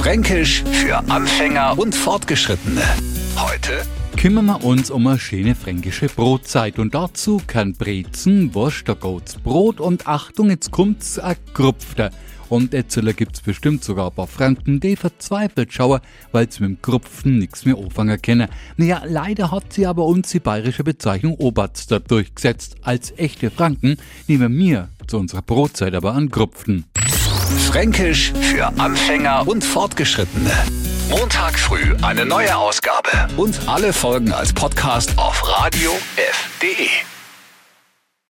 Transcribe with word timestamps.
Fränkisch 0.00 0.64
für 0.64 0.96
Anfänger 1.10 1.78
und 1.78 1.94
Fortgeschrittene. 1.94 2.80
Heute 3.36 3.82
kümmern 4.16 4.46
wir 4.46 4.64
uns 4.64 4.90
um 4.90 5.06
eine 5.06 5.18
schöne 5.18 5.54
fränkische 5.54 6.06
Brotzeit 6.06 6.78
und 6.78 6.94
dazu 6.94 7.38
kann 7.46 7.74
Brezen, 7.74 8.54
Wurst, 8.54 8.86
Brot 9.44 9.78
und 9.78 10.06
Achtung, 10.08 10.48
jetzt 10.48 10.70
kommt's 10.70 11.18
a 11.18 11.34
Krupfter. 11.52 12.10
Und 12.48 12.72
Etzeler 12.72 13.12
gibt's 13.12 13.42
bestimmt 13.42 13.84
sogar 13.84 14.08
ein 14.08 14.14
paar 14.14 14.26
Franken, 14.26 14.80
die 14.80 14.96
verzweifelt 14.96 15.70
schauen, 15.70 16.00
weil 16.32 16.50
sie 16.50 16.62
mit 16.62 16.70
dem 16.70 16.82
Krupfen 16.82 17.38
nichts 17.38 17.66
mehr 17.66 17.76
anfangen 17.76 18.20
können. 18.22 18.48
Naja, 18.78 19.02
leider 19.06 19.50
hat 19.50 19.70
sie 19.70 19.86
aber 19.86 20.06
uns 20.06 20.30
die 20.30 20.40
bayerische 20.40 20.82
Bezeichnung 20.82 21.34
Oberster 21.34 22.00
durchgesetzt. 22.00 22.76
Als 22.80 23.12
echte 23.18 23.50
Franken 23.50 23.98
nehmen 24.26 24.56
wir 24.56 24.88
zu 25.06 25.18
unserer 25.18 25.42
Brotzeit 25.42 25.94
aber 25.94 26.14
an 26.14 26.30
Krupfen. 26.30 26.86
Fränkisch 27.58 28.32
für 28.40 28.66
Anfänger 28.78 29.46
und 29.46 29.64
Fortgeschrittene. 29.64 30.50
Montag 31.08 31.58
früh 31.58 31.94
eine 32.02 32.24
neue 32.24 32.56
Ausgabe 32.56 33.10
und 33.36 33.58
alle 33.66 33.92
Folgen 33.92 34.32
als 34.32 34.52
Podcast 34.52 35.12
auf 35.16 35.42
radiof.de. 35.46 37.09